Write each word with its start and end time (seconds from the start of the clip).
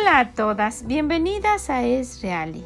Hola 0.00 0.20
a 0.20 0.32
todas, 0.32 0.86
bienvenidas 0.86 1.68
a 1.68 1.82
Es 1.82 2.22
Reali. 2.22 2.64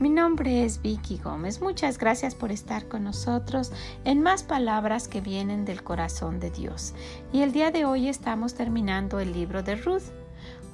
Mi 0.00 0.08
nombre 0.08 0.64
es 0.64 0.82
Vicky 0.82 1.18
Gómez. 1.18 1.60
Muchas 1.60 1.98
gracias 1.98 2.34
por 2.34 2.50
estar 2.50 2.88
con 2.88 3.04
nosotros 3.04 3.70
en 4.04 4.22
más 4.22 4.42
palabras 4.42 5.06
que 5.06 5.20
vienen 5.20 5.64
del 5.64 5.84
corazón 5.84 6.40
de 6.40 6.50
Dios. 6.50 6.92
Y 7.32 7.42
el 7.42 7.52
día 7.52 7.70
de 7.70 7.84
hoy 7.84 8.08
estamos 8.08 8.54
terminando 8.54 9.20
el 9.20 9.32
libro 9.32 9.62
de 9.62 9.76
Ruth. 9.76 10.02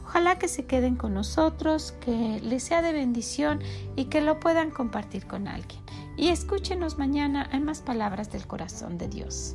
Ojalá 0.06 0.38
que 0.38 0.48
se 0.48 0.64
queden 0.64 0.96
con 0.96 1.12
nosotros, 1.12 1.92
que 2.00 2.40
les 2.42 2.62
sea 2.62 2.80
de 2.80 2.94
bendición 2.94 3.60
y 3.94 4.06
que 4.06 4.22
lo 4.22 4.40
puedan 4.40 4.70
compartir 4.70 5.26
con 5.26 5.48
alguien. 5.48 5.82
Y 6.16 6.30
escúchenos 6.30 6.96
mañana 6.96 7.46
en 7.52 7.66
más 7.66 7.82
palabras 7.82 8.32
del 8.32 8.46
corazón 8.46 8.96
de 8.96 9.08
Dios. 9.08 9.54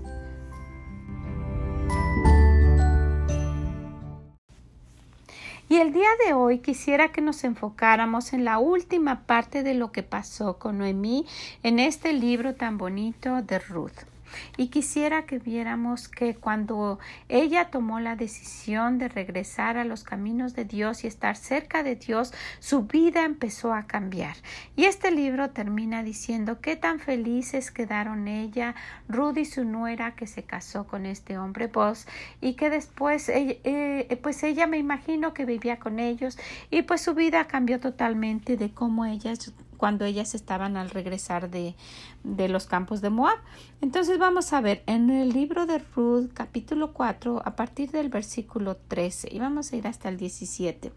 Y 5.76 5.80
el 5.80 5.92
día 5.92 6.08
de 6.26 6.34
hoy 6.34 6.60
quisiera 6.60 7.12
que 7.12 7.20
nos 7.20 7.44
enfocáramos 7.44 8.32
en 8.32 8.46
la 8.46 8.60
última 8.60 9.26
parte 9.26 9.62
de 9.62 9.74
lo 9.74 9.92
que 9.92 10.04
pasó 10.04 10.58
con 10.58 10.78
Noemí 10.78 11.26
en 11.64 11.80
este 11.80 12.14
libro 12.14 12.56
tan 12.56 12.78
bonito 12.78 13.42
de 13.42 13.60
Ruth. 13.60 14.15
Y 14.58 14.68
quisiera 14.68 15.26
que 15.26 15.40
viéramos 15.40 16.08
que 16.08 16.36
cuando 16.36 17.00
ella 17.30 17.70
tomó 17.70 18.00
la 18.00 18.16
decisión 18.16 18.98
de 18.98 19.08
regresar 19.08 19.78
a 19.78 19.86
los 19.86 20.04
caminos 20.04 20.54
de 20.54 20.66
Dios 20.66 21.04
y 21.04 21.08
estar 21.08 21.36
cerca 21.36 21.84
de 21.84 21.96
Dios, 21.96 22.34
su 22.60 22.84
vida 22.84 23.24
empezó 23.24 23.74
a 23.74 23.88
cambiar. 23.88 24.36
Y 24.76 24.86
este 24.86 25.12
libro 25.12 25.50
termina 25.52 26.04
diciendo 26.04 26.60
qué 26.62 26.76
tan 26.76 27.00
felices 27.00 27.72
quedaron 27.72 28.28
ella, 28.28 28.76
Rudy 29.08 29.46
su 29.46 29.64
nuera 29.64 30.16
que 30.16 30.28
se 30.28 30.44
casó 30.44 30.88
con 30.88 31.06
este 31.06 31.38
hombre 31.38 31.68
vos 31.68 32.08
y 32.42 32.54
que 32.54 32.70
después 32.70 33.30
eh, 33.30 34.20
pues 34.22 34.44
ella 34.44 34.68
me 34.68 34.78
imagino 34.78 35.34
que 35.34 35.46
vivía 35.46 35.80
con 35.80 36.00
ellos 36.00 36.38
y 36.70 36.84
pues 36.84 37.02
su 37.02 37.14
vida 37.14 37.46
cambió 37.46 37.80
totalmente 37.80 38.58
de 38.58 38.72
cómo 38.72 39.06
ellas 39.06 39.54
cuando 39.76 40.06
ellas 40.06 40.36
estaban 40.36 40.78
al 40.78 40.90
regresar 40.90 41.50
de, 41.50 41.76
de, 42.24 42.50
los 42.50 42.66
campos 42.66 43.02
de 43.02 43.10
Moab. 43.10 43.38
Entonces 43.82 44.18
vamos 44.18 44.54
a 44.54 44.62
ver 44.62 44.84
en 44.88 45.10
el 45.10 45.30
libro 45.30 45.66
de 45.66 45.80
Ruth 45.96 46.32
capítulo 46.34 46.94
4 46.94 47.42
a 47.46 47.56
partir 47.56 47.92
del 47.92 48.10
versículo 48.10 48.76
13 48.76 49.30
y 49.32 49.40
vamos 49.40 49.72
a 49.72 49.76
ir 49.76 49.88
hasta 49.88 50.10
el 50.10 50.18
17. 50.18 50.92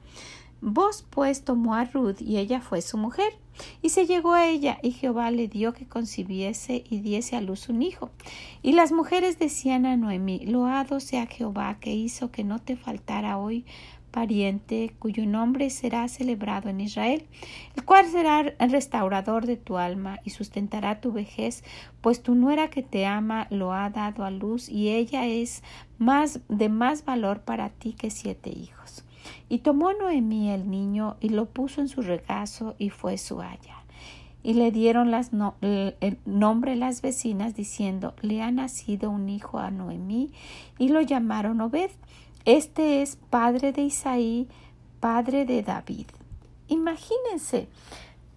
Vos 0.60 1.06
pues 1.08 1.44
tomó 1.44 1.76
a 1.76 1.84
Ruth 1.84 2.20
y 2.20 2.38
ella 2.38 2.60
fue 2.60 2.82
su 2.82 2.98
mujer. 2.98 3.32
Y 3.82 3.88
se 3.88 4.06
llegó 4.06 4.34
a 4.34 4.46
ella, 4.46 4.78
y 4.82 4.92
Jehová 4.92 5.30
le 5.32 5.48
dio 5.48 5.72
que 5.72 5.86
concibiese 5.86 6.84
y 6.88 7.00
diese 7.00 7.36
a 7.36 7.40
luz 7.40 7.68
un 7.68 7.82
hijo. 7.82 8.10
Y 8.62 8.72
las 8.72 8.92
mujeres 8.92 9.38
decían 9.38 9.84
a 9.84 9.96
Noemí, 9.96 10.46
Loado 10.46 11.00
sea 11.00 11.26
Jehová 11.26 11.78
que 11.80 11.92
hizo 11.92 12.30
que 12.30 12.44
no 12.44 12.60
te 12.60 12.76
faltara 12.76 13.36
hoy 13.36 13.64
cuyo 14.98 15.26
nombre 15.26 15.70
será 15.70 16.08
celebrado 16.08 16.68
en 16.68 16.80
Israel, 16.80 17.26
el 17.76 17.84
cual 17.84 18.06
será 18.06 18.40
el 18.40 18.70
restaurador 18.70 19.46
de 19.46 19.56
tu 19.56 19.78
alma 19.78 20.20
y 20.24 20.30
sustentará 20.30 21.00
tu 21.00 21.12
vejez, 21.12 21.62
pues 22.00 22.22
tu 22.22 22.34
nuera 22.34 22.68
que 22.68 22.82
te 22.82 23.06
ama 23.06 23.46
lo 23.50 23.72
ha 23.72 23.90
dado 23.90 24.24
a 24.24 24.30
luz 24.30 24.68
y 24.68 24.88
ella 24.88 25.26
es 25.26 25.62
más 25.98 26.40
de 26.48 26.68
más 26.68 27.04
valor 27.04 27.40
para 27.40 27.68
ti 27.68 27.92
que 27.92 28.10
siete 28.10 28.50
hijos. 28.50 29.04
Y 29.48 29.58
tomó 29.58 29.92
Noemí 29.92 30.50
el 30.50 30.70
niño 30.70 31.16
y 31.20 31.28
lo 31.28 31.46
puso 31.46 31.80
en 31.80 31.88
su 31.88 32.02
regazo 32.02 32.74
y 32.78 32.90
fue 32.90 33.18
su 33.18 33.40
haya. 33.40 33.76
Y 34.42 34.54
le 34.54 34.70
dieron 34.70 35.12
el 35.60 36.18
nombre 36.24 36.76
las 36.76 37.02
vecinas 37.02 37.54
diciendo, 37.54 38.14
le 38.22 38.40
ha 38.40 38.50
nacido 38.50 39.10
un 39.10 39.28
hijo 39.28 39.58
a 39.58 39.70
Noemí 39.70 40.30
y 40.78 40.88
lo 40.88 41.00
llamaron 41.02 41.60
Obed 41.60 41.90
este 42.44 43.02
es 43.02 43.16
padre 43.16 43.72
de 43.72 43.82
Isaí, 43.82 44.48
padre 45.00 45.44
de 45.44 45.62
David. 45.62 46.06
Imagínense 46.68 47.68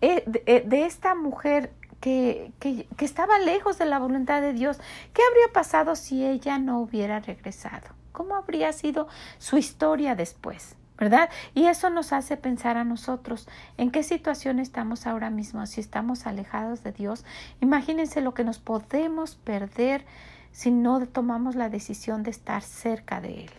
eh, 0.02 0.24
eh, 0.46 0.64
de, 0.66 0.86
esta 0.86 1.16
mujer 1.16 1.74
que, 2.00 2.52
que, 2.60 2.88
que, 2.98 3.06
estaba 3.06 3.40
lejos 3.40 3.78
de 3.78 3.86
la 3.86 4.00
voluntad 4.00 4.42
de 4.42 4.54
Dios. 4.54 4.80
¿Qué 5.14 5.22
habría 5.30 5.54
pasado 5.54 5.96
si 5.96 6.26
ella 6.26 6.58
no 6.58 6.80
hubiera 6.80 7.20
regresado? 7.20 7.90
¿Cómo 8.12 8.36
habría 8.36 8.74
sido 8.74 9.08
su 9.38 9.58
historia 9.58 10.16
después? 10.16 10.76
¿Verdad? 10.98 11.30
Y 11.56 11.66
eso 11.66 11.90
nos 11.90 12.14
hace 12.14 12.38
pensar 12.38 12.78
a 12.78 12.84
nosotros 12.84 13.48
en 13.78 13.90
qué 13.90 14.04
situación 14.04 14.60
estamos 14.60 15.08
ahora 15.08 15.32
mismo, 15.32 15.66
si 15.66 15.82
estamos 15.82 16.28
alejados 16.28 16.84
de 16.84 16.92
Dios. 16.92 17.26
Imagínense 17.60 18.22
lo 18.22 18.36
que 18.36 18.44
nos 18.44 18.60
podemos 18.60 19.36
perder 19.36 20.06
si 20.52 20.70
no 20.70 21.04
tomamos 21.08 21.56
la 21.56 21.70
decisión 21.70 22.22
de 22.22 22.30
estar 22.30 22.62
cerca 22.62 23.20
de 23.20 23.46
Él. 23.46 23.52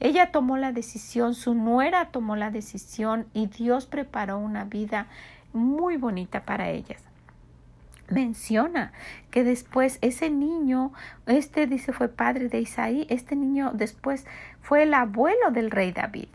Ella 0.00 0.30
tomó 0.32 0.56
la 0.56 0.72
decisión, 0.72 1.34
su 1.34 1.54
nuera 1.54 2.06
tomó 2.06 2.36
la 2.36 2.50
decisión 2.50 3.26
y 3.32 3.46
Dios 3.46 3.86
preparó 3.86 4.38
una 4.38 4.64
vida 4.64 5.06
muy 5.52 5.96
bonita 5.96 6.44
para 6.44 6.70
ellas. 6.70 7.02
Menciona 8.08 8.92
que 9.30 9.42
después 9.42 9.98
ese 10.00 10.30
niño, 10.30 10.92
este 11.26 11.66
dice 11.66 11.92
fue 11.92 12.08
padre 12.08 12.48
de 12.48 12.60
Isaí, 12.60 13.06
este 13.10 13.34
niño 13.34 13.72
después 13.74 14.26
fue 14.60 14.84
el 14.84 14.94
abuelo 14.94 15.50
del 15.50 15.70
rey 15.70 15.90
David. 15.92 16.28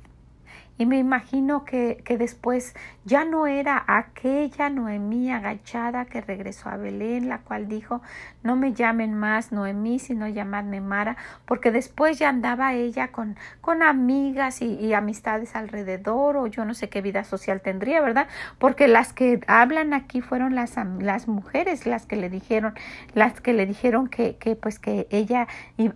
Y 0.77 0.85
me 0.85 0.97
imagino 0.97 1.63
que, 1.63 2.01
que, 2.03 2.17
después 2.17 2.73
ya 3.05 3.23
no 3.23 3.45
era 3.45 3.83
aquella 3.87 4.69
Noemí 4.69 5.31
agachada 5.31 6.05
que 6.05 6.21
regresó 6.21 6.69
a 6.69 6.77
Belén, 6.77 7.29
la 7.29 7.39
cual 7.39 7.67
dijo, 7.67 8.01
no 8.41 8.55
me 8.55 8.73
llamen 8.73 9.13
más 9.13 9.51
Noemí, 9.51 9.99
sino 9.99 10.27
llamadme 10.27 10.81
Mara, 10.81 11.17
porque 11.45 11.71
después 11.71 12.17
ya 12.17 12.29
andaba 12.29 12.73
ella 12.73 13.09
con, 13.09 13.37
con 13.61 13.83
amigas 13.83 14.61
y, 14.61 14.93
amistades 14.93 15.55
alrededor, 15.55 16.37
o 16.37 16.47
yo 16.47 16.65
no 16.65 16.73
sé 16.73 16.89
qué 16.89 17.01
vida 17.01 17.23
social 17.23 17.61
tendría, 17.61 18.01
¿verdad? 18.01 18.27
Porque 18.57 18.87
las 18.87 19.13
que 19.13 19.39
hablan 19.47 19.93
aquí 19.93 20.21
fueron 20.21 20.55
las, 20.55 20.75
las 20.99 21.27
mujeres 21.27 21.85
las 21.85 22.05
que 22.05 22.15
le 22.15 22.29
dijeron, 22.29 22.73
las 23.13 23.39
que 23.39 23.53
le 23.53 23.65
dijeron 23.65 24.07
que, 24.07 24.35
que 24.37 24.55
pues 24.55 24.79
que 24.79 25.07
ella 25.11 25.47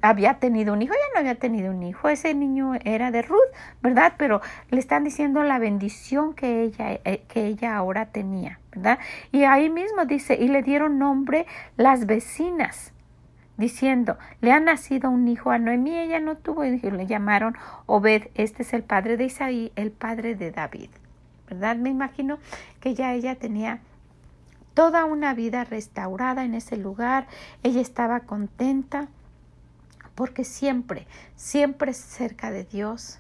había 0.02 0.36
tenido 0.36 0.74
un 0.74 0.82
hijo, 0.82 0.94
ella 0.94 1.08
no 1.14 1.20
había 1.20 1.36
tenido 1.36 1.72
un 1.72 1.84
hijo, 1.84 2.10
ese 2.10 2.34
niño 2.34 2.74
era 2.84 3.12
de 3.12 3.22
Ruth, 3.22 3.40
¿verdad? 3.82 4.14
Pero 4.18 4.42
le 4.70 4.80
están 4.80 5.04
diciendo 5.04 5.44
la 5.44 5.60
bendición 5.60 6.34
que 6.34 6.64
ella, 6.64 7.00
eh, 7.04 7.24
que 7.28 7.46
ella 7.46 7.76
ahora 7.76 8.08
tenía, 8.08 8.60
¿verdad? 8.72 9.00
Y 9.32 9.44
ahí 9.44 9.70
mismo 9.70 10.06
dice, 10.06 10.36
y 10.36 10.48
le 10.48 10.64
dieron 10.64 11.00
nombre 11.00 11.46
las 11.78 12.06
vecinas, 12.06 12.94
diciendo, 13.58 14.18
le 14.42 14.52
ha 14.52 14.60
nacido 14.60 15.10
un 15.10 15.28
hijo 15.28 15.52
a 15.52 15.60
Noemí, 15.60 15.96
ella 15.98 16.20
no 16.20 16.36
tuvo 16.38 16.66
hijo, 16.66 16.90
le 16.90 17.08
llamaron 17.08 17.56
Obed, 17.86 18.28
este 18.36 18.64
es 18.64 18.74
el 18.74 18.84
padre 18.84 19.18
de 19.18 19.26
Isaí, 19.26 19.72
el 19.76 19.92
padre 19.92 20.36
de 20.36 20.52
David, 20.52 20.90
¿verdad? 21.50 21.78
Me 21.78 21.90
imagino 21.90 22.40
que 22.80 22.94
ya 22.94 23.14
ella 23.14 23.36
tenía 23.36 23.80
toda 24.74 25.06
una 25.06 25.34
vida 25.34 25.64
restaurada 25.64 26.44
en 26.44 26.54
ese 26.54 26.76
lugar, 26.76 27.28
ella 27.64 27.82
estaba 27.82 28.22
contenta, 28.22 29.08
porque 30.16 30.44
siempre, 30.44 31.08
siempre 31.36 31.94
cerca 31.94 32.52
de 32.52 32.66
Dios, 32.66 33.20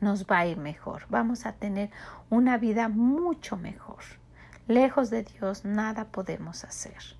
nos 0.00 0.26
va 0.26 0.40
a 0.40 0.46
ir 0.46 0.56
mejor, 0.56 1.06
vamos 1.08 1.46
a 1.46 1.52
tener 1.52 1.90
una 2.30 2.58
vida 2.58 2.88
mucho 2.88 3.56
mejor. 3.56 4.02
Lejos 4.68 5.10
de 5.10 5.22
Dios 5.22 5.64
nada 5.64 6.06
podemos 6.06 6.64
hacer. 6.64 7.16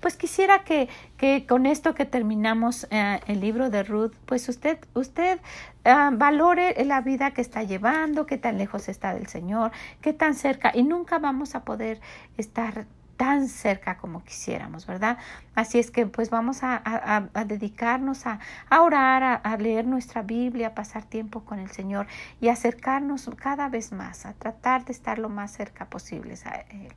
Pues 0.00 0.16
quisiera 0.16 0.64
que, 0.64 0.88
que, 1.16 1.46
con 1.46 1.66
esto 1.66 1.94
que 1.94 2.04
terminamos 2.04 2.86
eh, 2.90 3.20
el 3.26 3.40
libro 3.40 3.70
de 3.70 3.82
Ruth, 3.82 4.12
pues 4.24 4.48
usted, 4.48 4.78
usted 4.94 5.40
ah, 5.84 6.10
valore 6.12 6.82
la 6.84 7.00
vida 7.00 7.32
que 7.32 7.40
está 7.40 7.62
llevando, 7.62 8.26
qué 8.26 8.38
tan 8.38 8.56
lejos 8.56 8.88
está 8.88 9.14
del 9.14 9.26
Señor, 9.26 9.72
qué 10.00 10.12
tan 10.12 10.34
cerca, 10.34 10.72
y 10.74 10.82
nunca 10.84 11.18
vamos 11.18 11.54
a 11.54 11.64
poder 11.64 12.00
estar 12.36 12.86
tan 13.22 13.46
cerca 13.46 13.98
como 13.98 14.24
quisiéramos, 14.24 14.84
¿verdad? 14.84 15.16
Así 15.54 15.78
es 15.78 15.92
que 15.92 16.06
pues 16.06 16.28
vamos 16.28 16.64
a, 16.64 17.28
dedicarnos 17.46 18.26
a, 18.26 18.40
orar, 18.68 19.40
a, 19.44 19.56
leer 19.58 19.86
nuestra 19.86 20.22
Biblia, 20.22 20.66
a 20.68 20.74
pasar 20.74 21.04
tiempo 21.04 21.44
con 21.44 21.60
el 21.60 21.70
Señor 21.70 22.08
y 22.40 22.48
acercarnos 22.48 23.30
cada 23.36 23.68
vez 23.68 23.92
más, 23.92 24.26
a 24.26 24.32
tratar 24.32 24.84
de 24.86 24.92
estar 24.92 25.20
lo 25.20 25.28
más 25.28 25.52
cerca 25.52 25.84
posible 25.84 26.34
a 26.44 26.62
Él, 26.72 26.92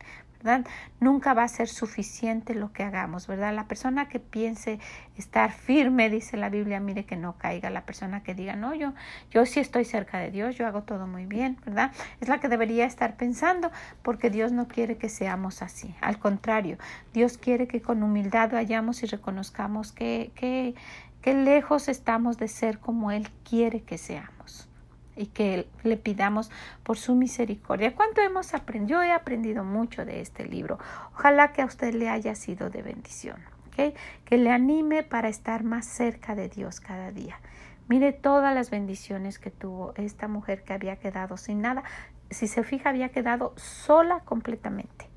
Nunca 0.99 1.33
va 1.33 1.43
a 1.43 1.47
ser 1.47 1.67
suficiente 1.67 2.55
lo 2.55 2.71
que 2.71 2.83
hagamos, 2.83 3.27
¿verdad? 3.27 3.53
La 3.53 3.67
persona 3.67 4.07
que 4.07 4.19
piense 4.19 4.79
estar 5.17 5.51
firme, 5.51 6.09
dice 6.09 6.37
la 6.37 6.49
Biblia, 6.49 6.79
mire 6.79 7.05
que 7.05 7.15
no 7.15 7.37
caiga. 7.37 7.69
La 7.69 7.85
persona 7.85 8.23
que 8.23 8.35
diga, 8.35 8.55
no, 8.55 8.73
yo, 8.73 8.93
yo 9.31 9.45
sí 9.45 9.59
estoy 9.59 9.85
cerca 9.85 10.19
de 10.19 10.31
Dios, 10.31 10.55
yo 10.55 10.67
hago 10.67 10.83
todo 10.83 11.07
muy 11.07 11.25
bien, 11.25 11.57
¿verdad? 11.65 11.91
Es 12.21 12.27
la 12.27 12.39
que 12.39 12.47
debería 12.47 12.85
estar 12.85 13.17
pensando, 13.17 13.71
porque 14.01 14.29
Dios 14.29 14.51
no 14.51 14.67
quiere 14.67 14.97
que 14.97 15.09
seamos 15.09 15.61
así. 15.61 15.95
Al 16.01 16.19
contrario, 16.19 16.77
Dios 17.13 17.37
quiere 17.37 17.67
que 17.67 17.81
con 17.81 18.03
humildad 18.03 18.51
vayamos 18.51 19.03
y 19.03 19.07
reconozcamos 19.07 19.91
que, 19.91 20.31
que, 20.35 20.75
que 21.21 21.33
lejos 21.33 21.87
estamos 21.87 22.37
de 22.37 22.47
ser 22.47 22.79
como 22.79 23.11
Él 23.11 23.29
quiere 23.43 23.81
que 23.81 23.97
seamos 23.97 24.69
y 25.15 25.27
que 25.27 25.67
le 25.83 25.97
pidamos 25.97 26.51
por 26.83 26.97
su 26.97 27.15
misericordia. 27.15 27.95
¿Cuánto 27.95 28.21
hemos 28.21 28.53
aprendido? 28.53 28.99
Yo 28.99 29.03
he 29.03 29.11
aprendido 29.11 29.63
mucho 29.63 30.05
de 30.05 30.21
este 30.21 30.45
libro. 30.45 30.77
Ojalá 31.13 31.53
que 31.53 31.61
a 31.61 31.65
usted 31.65 31.93
le 31.93 32.09
haya 32.09 32.35
sido 32.35 32.69
de 32.69 32.81
bendición. 32.81 33.37
Que 33.75 34.37
le 34.37 34.51
anime 34.51 35.03
para 35.03 35.27
estar 35.27 35.63
más 35.63 35.85
cerca 35.85 36.33
de 36.33 36.47
Dios 36.47 36.79
cada 36.79 37.11
día. 37.11 37.39
Mire 37.87 38.13
todas 38.13 38.55
las 38.55 38.69
bendiciones 38.69 39.37
que 39.37 39.51
tuvo 39.51 39.93
esta 39.95 40.27
mujer 40.27 40.63
que 40.63 40.73
había 40.73 40.95
quedado 40.95 41.37
sin 41.37 41.61
nada. 41.61 41.83
Si 42.29 42.47
se 42.47 42.63
fija, 42.63 42.89
había 42.89 43.09
quedado 43.09 43.53
sola 43.57 44.21
completamente. 44.21 45.09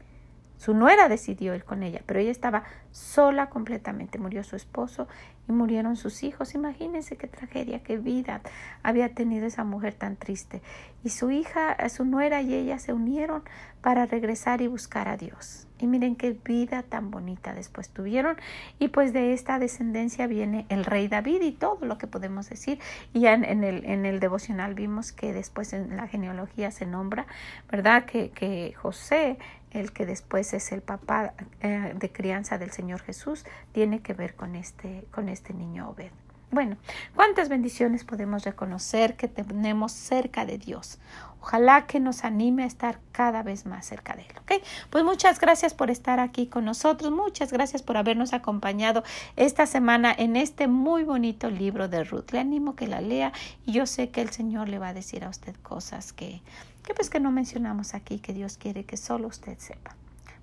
Su 0.58 0.74
nuera 0.74 1.08
decidió 1.08 1.54
ir 1.54 1.64
con 1.64 1.84
ella, 1.84 2.02
pero 2.04 2.18
ella 2.18 2.32
estaba 2.32 2.64
sola 2.90 3.48
completamente. 3.48 4.18
Murió 4.18 4.42
su 4.42 4.56
esposo 4.56 5.06
y 5.48 5.52
murieron 5.52 5.96
sus 5.96 6.24
hijos. 6.24 6.54
Imagínense 6.54 7.16
qué 7.16 7.28
tragedia, 7.28 7.82
qué 7.82 7.96
vida 7.96 8.40
había 8.82 9.14
tenido 9.14 9.46
esa 9.46 9.62
mujer 9.62 9.94
tan 9.94 10.16
triste. 10.16 10.60
Y 11.04 11.10
su 11.10 11.30
hija, 11.30 11.76
su 11.88 12.04
nuera 12.04 12.42
y 12.42 12.54
ella 12.54 12.80
se 12.80 12.92
unieron 12.92 13.44
para 13.82 14.06
regresar 14.06 14.60
y 14.60 14.66
buscar 14.66 15.06
a 15.06 15.16
Dios. 15.16 15.68
Y 15.78 15.86
miren 15.86 16.16
qué 16.16 16.32
vida 16.32 16.82
tan 16.82 17.12
bonita 17.12 17.54
después 17.54 17.88
tuvieron. 17.90 18.36
Y 18.80 18.88
pues 18.88 19.12
de 19.12 19.32
esta 19.32 19.60
descendencia 19.60 20.26
viene 20.26 20.66
el 20.70 20.84
rey 20.84 21.06
David 21.06 21.40
y 21.42 21.52
todo 21.52 21.86
lo 21.86 21.98
que 21.98 22.08
podemos 22.08 22.48
decir. 22.48 22.80
Y 23.14 23.20
ya 23.20 23.34
en, 23.34 23.62
el, 23.62 23.84
en 23.84 24.06
el 24.06 24.18
devocional 24.18 24.74
vimos 24.74 25.12
que 25.12 25.32
después 25.32 25.72
en 25.72 25.96
la 25.96 26.08
genealogía 26.08 26.72
se 26.72 26.84
nombra, 26.84 27.26
¿verdad? 27.70 28.06
Que, 28.06 28.30
que 28.30 28.74
José 28.76 29.38
el 29.70 29.92
que 29.92 30.06
después 30.06 30.52
es 30.54 30.72
el 30.72 30.82
papá 30.82 31.34
eh, 31.60 31.94
de 31.96 32.12
crianza 32.12 32.58
del 32.58 32.70
Señor 32.70 33.00
Jesús, 33.02 33.44
tiene 33.72 34.00
que 34.00 34.14
ver 34.14 34.34
con 34.34 34.54
este, 34.54 35.04
con 35.10 35.28
este 35.28 35.54
niño 35.54 35.90
Obed. 35.90 36.12
Bueno, 36.50 36.78
¿cuántas 37.14 37.50
bendiciones 37.50 38.04
podemos 38.04 38.42
reconocer 38.42 39.16
que 39.16 39.28
tenemos 39.28 39.92
cerca 39.92 40.46
de 40.46 40.56
Dios? 40.56 40.98
Ojalá 41.42 41.86
que 41.86 42.00
nos 42.00 42.24
anime 42.24 42.62
a 42.62 42.66
estar 42.66 43.00
cada 43.12 43.42
vez 43.42 43.66
más 43.66 43.84
cerca 43.84 44.14
de 44.14 44.22
Él. 44.22 44.32
¿ok? 44.40 44.64
Pues 44.88 45.04
muchas 45.04 45.38
gracias 45.40 45.74
por 45.74 45.90
estar 45.90 46.20
aquí 46.20 46.46
con 46.46 46.64
nosotros. 46.64 47.12
Muchas 47.12 47.52
gracias 47.52 47.82
por 47.82 47.98
habernos 47.98 48.32
acompañado 48.32 49.04
esta 49.36 49.66
semana 49.66 50.14
en 50.16 50.36
este 50.36 50.68
muy 50.68 51.04
bonito 51.04 51.50
libro 51.50 51.86
de 51.86 52.02
Ruth. 52.02 52.30
Le 52.32 52.40
animo 52.40 52.74
que 52.76 52.86
la 52.86 53.02
lea 53.02 53.32
y 53.66 53.72
yo 53.72 53.84
sé 53.84 54.08
que 54.08 54.22
el 54.22 54.30
Señor 54.30 54.70
le 54.70 54.78
va 54.78 54.88
a 54.88 54.94
decir 54.94 55.24
a 55.24 55.28
usted 55.28 55.54
cosas 55.62 56.14
que, 56.14 56.40
que 56.82 56.94
pues 56.94 57.10
que 57.10 57.20
no 57.20 57.30
mencionamos 57.30 57.92
aquí, 57.92 58.20
que 58.20 58.32
Dios 58.32 58.56
quiere 58.56 58.84
que 58.84 58.96
solo 58.96 59.28
usted 59.28 59.58
sepa. 59.58 59.94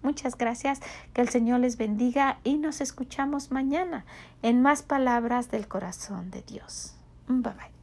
Muchas 0.06 0.38
gracias, 0.38 0.82
que 1.14 1.22
el 1.22 1.30
Señor 1.30 1.62
les 1.62 1.78
bendiga 1.78 2.38
y 2.44 2.60
nos 2.60 2.80
escuchamos 2.80 3.50
mañana 3.50 4.06
en 4.44 4.62
más 4.62 4.84
palabras 4.84 5.50
del 5.50 5.68
corazón 5.68 6.30
de 6.30 6.44
Dios. 6.44 6.94
Bye 7.28 7.54
bye. 7.54 7.75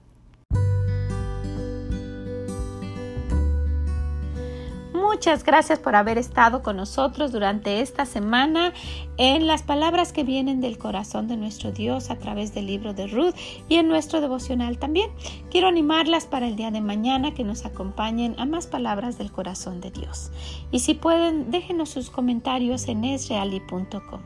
Muchas 5.13 5.45
gracias 5.45 5.79
por 5.79 5.95
haber 5.95 6.17
estado 6.17 6.63
con 6.63 6.77
nosotros 6.77 7.33
durante 7.33 7.83
esta 7.83 8.07
semana 8.07 8.73
en 9.19 9.47
las 9.47 9.63
palabras 9.63 10.11
que 10.11 10.25
vienen 10.25 10.63
del 10.63 10.79
corazón 10.79 11.29
de 11.29 11.37
nuestro 11.37 11.71
Dios 11.71 12.11
a 12.11 12.19
través 12.19 12.55
del 12.55 12.67
libro 12.67 12.95
de 12.95 13.09
Ruth 13.09 13.35
y 13.69 13.77
en 13.77 13.89
nuestro 13.89 14.23
devocional 14.23 14.79
también. 14.79 15.11
Quiero 15.51 15.69
animarlas 15.69 16.25
para 16.25 16.49
el 16.49 16.57
día 16.57 16.71
de 16.71 16.81
mañana 16.81 17.35
que 17.35 17.45
nos 17.45 17.67
acompañen 17.67 18.35
a 18.39 18.47
más 18.47 18.67
palabras 18.67 19.19
del 19.19 19.31
corazón 19.31 19.83
de 19.83 19.91
Dios. 19.91 20.31
Y 20.71 20.79
si 20.79 20.95
pueden, 20.95 21.51
déjenos 21.51 21.91
sus 21.91 22.09
comentarios 22.09 22.89
en 22.89 23.05
esreali.com. 23.05 24.23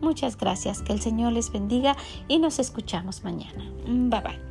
Muchas 0.00 0.38
gracias, 0.38 0.80
que 0.80 0.94
el 0.94 1.02
Señor 1.02 1.32
les 1.32 1.52
bendiga 1.52 1.98
y 2.28 2.38
nos 2.38 2.58
escuchamos 2.58 3.24
mañana. 3.24 3.70
Bye 3.84 4.20
bye. 4.22 4.49